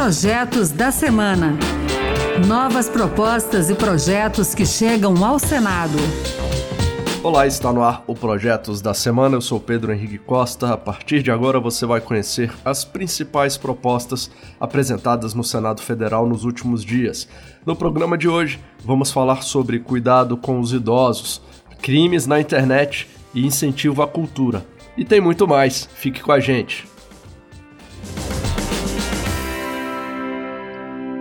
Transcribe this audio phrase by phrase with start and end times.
[0.00, 1.58] Projetos da Semana.
[2.46, 5.98] Novas propostas e projetos que chegam ao Senado.
[7.20, 9.34] Olá, está no ar o Projetos da Semana.
[9.34, 10.72] Eu sou Pedro Henrique Costa.
[10.72, 14.30] A partir de agora você vai conhecer as principais propostas
[14.60, 17.28] apresentadas no Senado Federal nos últimos dias.
[17.66, 21.42] No programa de hoje, vamos falar sobre cuidado com os idosos,
[21.82, 24.64] crimes na internet e incentivo à cultura.
[24.96, 25.88] E tem muito mais.
[25.92, 26.86] Fique com a gente.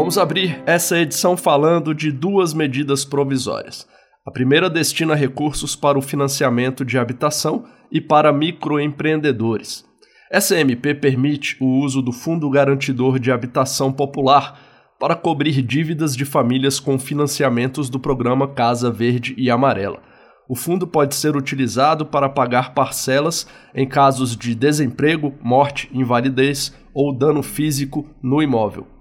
[0.00, 3.86] Vamos abrir essa edição falando de duas medidas provisórias.
[4.26, 9.84] A primeira destina recursos para o financiamento de habitação e para microempreendedores.
[10.32, 14.58] Essa MP permite o uso do Fundo Garantidor de Habitação Popular
[14.98, 20.00] para cobrir dívidas de famílias com financiamentos do programa Casa Verde e Amarela.
[20.48, 27.14] O fundo pode ser utilizado para pagar parcelas em casos de desemprego, morte, invalidez ou
[27.14, 28.99] dano físico no imóvel.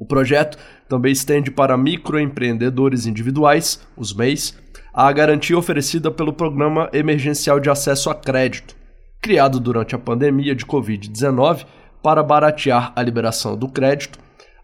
[0.00, 0.56] O projeto
[0.88, 4.58] também estende para microempreendedores individuais, os MEIs,
[4.94, 8.74] a garantia oferecida pelo Programa Emergencial de Acesso a Crédito,
[9.20, 11.66] criado durante a pandemia de Covid-19
[12.02, 14.18] para baratear a liberação do crédito.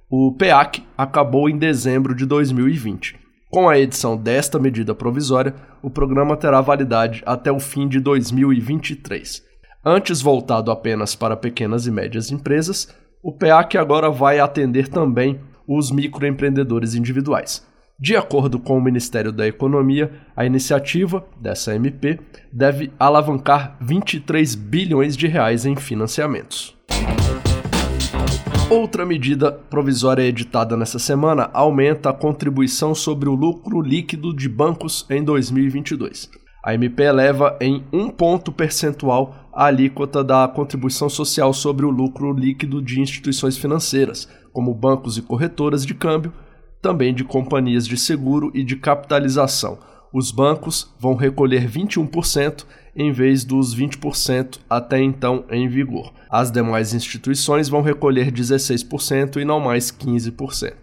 [0.09, 3.17] O PEAC acabou em dezembro de 2020.
[3.51, 9.45] Com a edição desta medida provisória, o programa terá validade até o fim de 2023.
[9.85, 12.89] Antes voltado apenas para pequenas e médias empresas,
[13.27, 17.67] o PEAC agora vai atender também os microempreendedores individuais.
[17.99, 22.21] De acordo com o Ministério da Economia, a iniciativa dessa MP
[22.53, 26.77] deve alavancar 23 bilhões de reais em financiamentos.
[28.71, 35.05] Outra medida provisória editada nessa semana aumenta a contribuição sobre o lucro líquido de bancos
[35.11, 36.31] em 2022.
[36.63, 42.31] A MP eleva em um ponto percentual a alíquota da contribuição social sobre o lucro
[42.31, 46.31] líquido de instituições financeiras, como bancos e corretoras de câmbio,
[46.83, 49.79] também de companhias de seguro e de capitalização.
[50.13, 56.13] Os bancos vão recolher 21% em vez dos 20% até então em vigor.
[56.29, 60.75] As demais instituições vão recolher 16% e não mais 15%.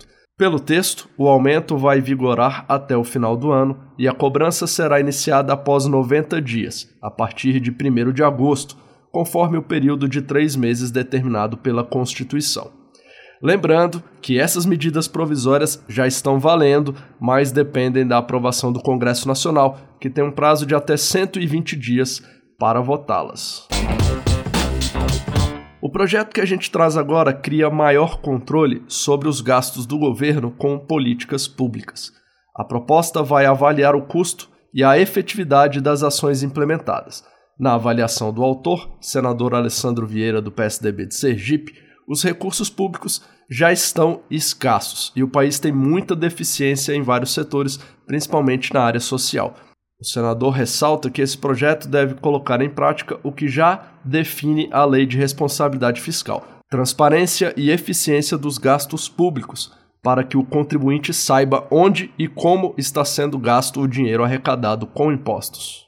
[0.43, 4.99] Pelo texto, o aumento vai vigorar até o final do ano e a cobrança será
[4.99, 8.75] iniciada após 90 dias, a partir de 1 de agosto,
[9.09, 12.71] conforme o período de três meses determinado pela Constituição.
[13.41, 19.77] Lembrando que essas medidas provisórias já estão valendo, mas dependem da aprovação do Congresso Nacional,
[19.97, 22.21] que tem um prazo de até 120 dias
[22.59, 23.65] para votá-las.
[25.93, 30.79] Projeto que a gente traz agora cria maior controle sobre os gastos do governo com
[30.79, 32.11] políticas públicas.
[32.55, 37.23] A proposta vai avaliar o custo e a efetividade das ações implementadas.
[37.59, 41.73] Na avaliação do autor, senador Alessandro Vieira, do PSDB de Sergipe,
[42.07, 47.79] os recursos públicos já estão escassos e o país tem muita deficiência em vários setores,
[48.07, 49.53] principalmente na área social.
[50.03, 54.83] O senador ressalta que esse projeto deve colocar em prática o que já define a
[54.83, 59.71] Lei de Responsabilidade Fiscal: transparência e eficiência dos gastos públicos,
[60.01, 65.09] para que o contribuinte saiba onde e como está sendo gasto o dinheiro arrecadado com
[65.09, 65.87] impostos.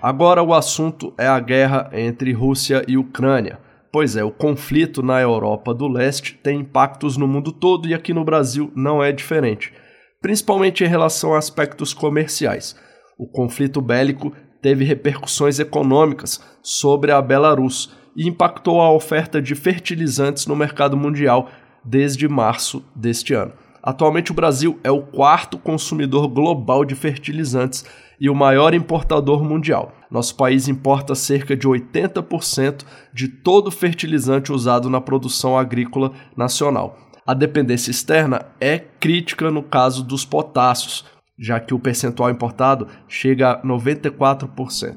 [0.00, 3.58] Agora o assunto é a guerra entre Rússia e Ucrânia.
[3.90, 8.14] Pois é, o conflito na Europa do Leste tem impactos no mundo todo e aqui
[8.14, 9.72] no Brasil não é diferente
[10.20, 12.76] principalmente em relação a aspectos comerciais.
[13.18, 20.46] O conflito bélico teve repercussões econômicas sobre a Belarus e impactou a oferta de fertilizantes
[20.46, 21.48] no mercado mundial
[21.84, 23.52] desde março deste ano.
[23.82, 27.84] Atualmente, o Brasil é o quarto consumidor global de fertilizantes
[28.18, 29.92] e o maior importador mundial.
[30.10, 37.05] Nosso país importa cerca de 80% de todo o fertilizante usado na produção agrícola nacional
[37.26, 41.04] a dependência externa é crítica no caso dos potássios,
[41.38, 44.96] já que o percentual importado chega a 94%.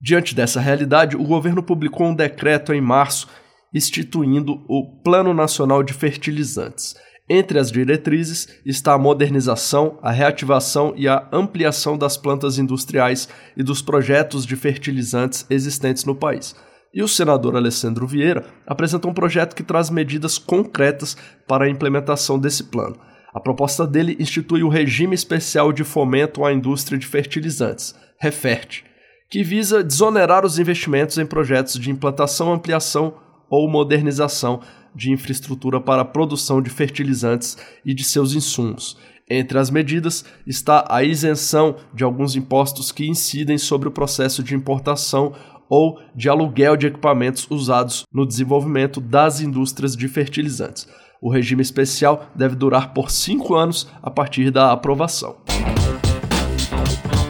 [0.00, 3.28] Diante dessa realidade, o governo publicou um decreto em março
[3.74, 6.94] instituindo o Plano Nacional de Fertilizantes.
[7.28, 13.62] Entre as diretrizes está a modernização, a reativação e a ampliação das plantas industriais e
[13.62, 16.54] dos projetos de fertilizantes existentes no país.
[16.96, 21.14] E o senador Alessandro Vieira apresentou um projeto que traz medidas concretas
[21.46, 22.98] para a implementação desse plano.
[23.34, 28.82] A proposta dele institui o Regime Especial de Fomento à Indústria de Fertilizantes, REFERT,
[29.28, 33.12] que visa desonerar os investimentos em projetos de implantação, ampliação
[33.50, 34.62] ou modernização
[34.94, 38.96] de infraestrutura para a produção de fertilizantes e de seus insumos.
[39.28, 44.54] Entre as medidas está a isenção de alguns impostos que incidem sobre o processo de
[44.54, 45.34] importação
[45.68, 50.86] ou de aluguel de equipamentos usados no desenvolvimento das indústrias de fertilizantes.
[51.20, 55.38] O regime especial deve durar por cinco anos a partir da aprovação.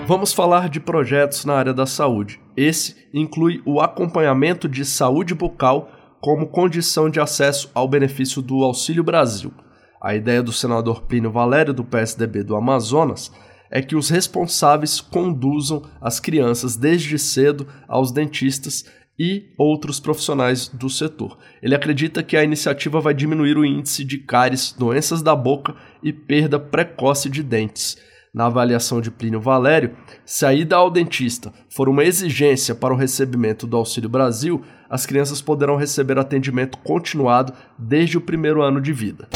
[0.07, 2.39] Vamos falar de projetos na área da saúde.
[2.55, 5.91] Esse inclui o acompanhamento de saúde bucal
[6.21, 9.51] como condição de acesso ao benefício do Auxílio Brasil.
[10.07, 13.33] A ideia do senador Plínio Valério, do PSDB do Amazonas,
[13.69, 18.85] é que os responsáveis conduzam as crianças desde cedo aos dentistas
[19.19, 21.37] e outros profissionais do setor.
[21.61, 26.13] Ele acredita que a iniciativa vai diminuir o índice de cáries, doenças da boca e
[26.13, 27.99] perda precoce de dentes.
[28.33, 32.97] Na avaliação de Plínio Valério, se a ida ao dentista for uma exigência para o
[32.97, 38.93] recebimento do Auxílio Brasil, as crianças poderão receber atendimento continuado desde o primeiro ano de
[38.93, 39.29] vida.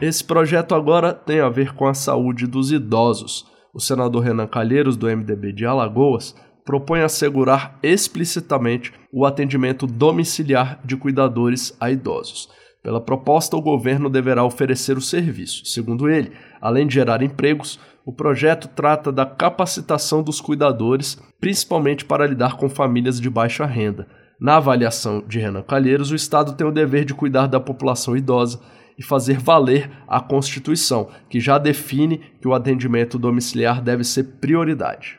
[0.00, 3.46] Esse projeto agora tem a ver com a saúde dos idosos.
[3.74, 10.96] O senador Renan Calheiros, do MDB de Alagoas, propõe assegurar explicitamente o atendimento domiciliar de
[10.96, 12.48] cuidadores a idosos.
[12.82, 15.66] Pela proposta, o governo deverá oferecer o serviço.
[15.66, 16.32] Segundo ele,
[16.62, 22.70] além de gerar empregos, o projeto trata da capacitação dos cuidadores, principalmente para lidar com
[22.70, 24.08] famílias de baixa renda.
[24.40, 28.58] Na avaliação de Renan Calheiros, o Estado tem o dever de cuidar da população idosa
[29.00, 35.18] e fazer valer a Constituição, que já define que o atendimento domiciliar deve ser prioridade.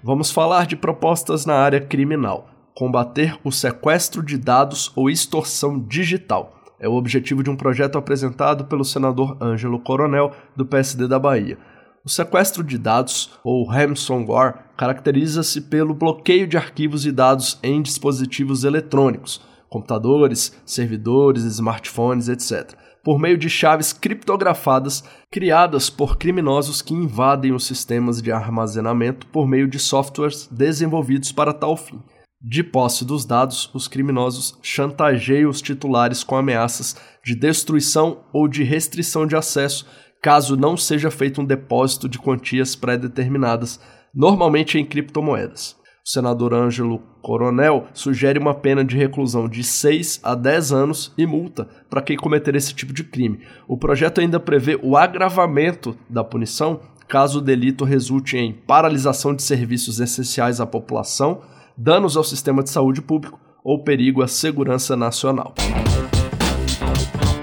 [0.00, 6.54] Vamos falar de propostas na área criminal combater o sequestro de dados ou extorsão digital.
[6.78, 11.58] É o objetivo de um projeto apresentado pelo senador Ângelo Coronel, do PSD da Bahia.
[12.04, 18.62] O sequestro de dados, ou ransomware, caracteriza-se pelo bloqueio de arquivos e dados em dispositivos
[18.62, 22.74] eletrônicos, computadores, servidores, smartphones, etc.,
[23.04, 29.46] por meio de chaves criptografadas criadas por criminosos que invadem os sistemas de armazenamento por
[29.46, 32.02] meio de softwares desenvolvidos para tal fim.
[32.40, 38.62] De posse dos dados, os criminosos chantageiam os titulares com ameaças de destruição ou de
[38.62, 39.86] restrição de acesso
[40.20, 43.80] caso não seja feito um depósito de quantias pré-determinadas,
[44.14, 45.77] normalmente em criptomoedas.
[46.08, 51.26] O senador Ângelo Coronel sugere uma pena de reclusão de 6 a 10 anos e
[51.26, 53.40] multa para quem cometer esse tipo de crime.
[53.68, 59.42] O projeto ainda prevê o agravamento da punição caso o delito resulte em paralisação de
[59.42, 61.42] serviços essenciais à população
[61.76, 65.54] danos ao sistema de saúde público ou perigo à segurança nacional.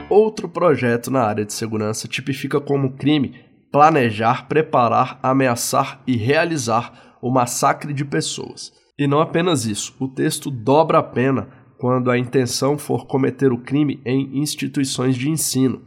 [0.10, 3.36] Outro projeto na área de segurança tipifica como crime
[3.72, 8.72] planejar, preparar, ameaçar e realizar o massacre de pessoas.
[8.96, 13.58] E não apenas isso, o texto dobra a pena quando a intenção for cometer o
[13.58, 15.82] crime em instituições de ensino.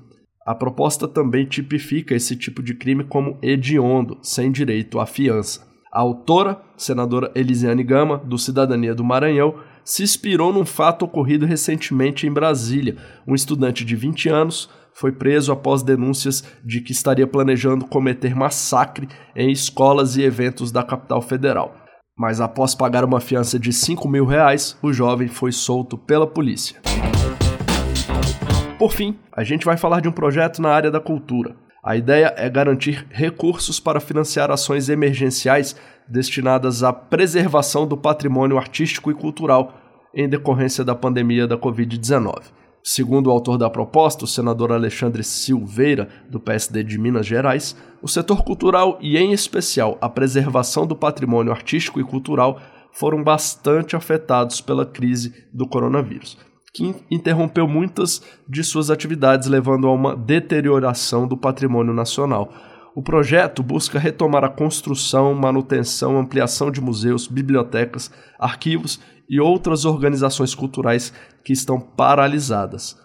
[0.44, 5.64] A proposta também tipifica esse tipo de crime como hediondo, sem direito à fiança.
[5.92, 12.26] A autora, senadora Elisiane Gama, do Cidadania do Maranhão, se inspirou num fato ocorrido recentemente
[12.26, 12.96] em Brasília.
[13.24, 19.08] Um estudante de 20 anos foi preso após denúncias de que estaria planejando cometer massacre
[19.36, 21.72] em escolas e eventos da capital federal.
[22.18, 26.80] Mas após pagar uma fiança de 5 mil reais, o jovem foi solto pela polícia.
[28.76, 31.54] Por fim, a gente vai falar de um projeto na área da cultura.
[31.84, 35.76] A ideia é garantir recursos para financiar ações emergenciais
[36.08, 39.74] destinadas à preservação do patrimônio artístico e cultural
[40.12, 42.57] em decorrência da pandemia da Covid-19.
[42.90, 48.08] Segundo o autor da proposta, o senador Alexandre Silveira, do PSD de Minas Gerais, o
[48.08, 52.58] setor cultural e, em especial, a preservação do patrimônio artístico e cultural
[52.90, 56.38] foram bastante afetados pela crise do coronavírus
[56.72, 62.52] que interrompeu muitas de suas atividades, levando a uma deterioração do patrimônio nacional.
[62.94, 70.54] O projeto busca retomar a construção, manutenção, ampliação de museus, bibliotecas, arquivos e outras organizações
[70.54, 71.12] culturais
[71.44, 72.96] que estão paralisadas.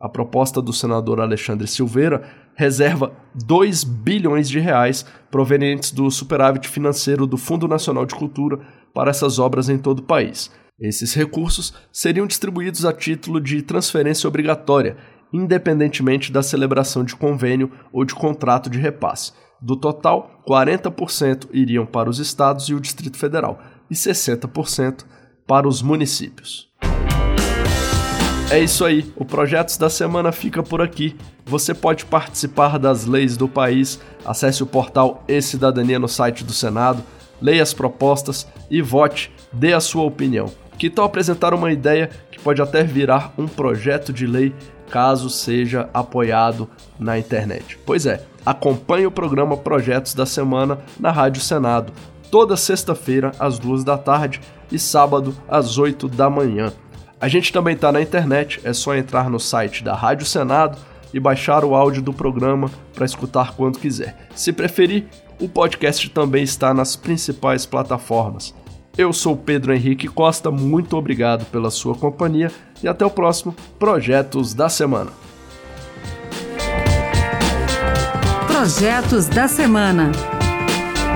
[0.00, 2.22] A proposta do senador Alexandre Silveira
[2.54, 8.60] reserva 2 bilhões de reais provenientes do superávit financeiro do Fundo Nacional de Cultura
[8.92, 10.50] para essas obras em todo o país.
[10.78, 14.96] Esses recursos seriam distribuídos a título de transferência obrigatória,
[15.32, 19.32] independentemente da celebração de convênio ou de contrato de repasse.
[19.60, 25.04] Do total, 40% iriam para os estados e o Distrito Federal e 60%
[25.52, 26.66] para os municípios.
[28.50, 31.14] É isso aí, o Projetos da Semana fica por aqui.
[31.44, 37.02] Você pode participar das leis do país, acesse o portal E-Cidadania no site do Senado,
[37.38, 40.50] leia as propostas e vote, dê a sua opinião.
[40.78, 44.54] Que tal apresentar uma ideia que pode até virar um projeto de lei
[44.90, 46.66] caso seja apoiado
[46.98, 47.78] na internet?
[47.84, 51.92] Pois é, acompanhe o programa Projetos da Semana na Rádio Senado.
[52.32, 56.72] Toda sexta-feira às duas da tarde e sábado às 8 da manhã.
[57.20, 60.78] A gente também está na internet, é só entrar no site da Rádio Senado
[61.12, 64.16] e baixar o áudio do programa para escutar quando quiser.
[64.34, 65.04] Se preferir,
[65.38, 68.54] o podcast também está nas principais plataformas.
[68.96, 72.50] Eu sou Pedro Henrique Costa, muito obrigado pela sua companhia
[72.82, 75.10] e até o próximo Projetos da Semana.
[78.48, 80.12] Projetos da Semana.